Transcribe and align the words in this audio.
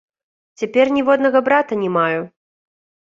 Цяпер 0.61 0.85
ніводнага 0.95 1.39
брата 1.49 1.77
не 1.83 1.89
маю. 1.99 2.21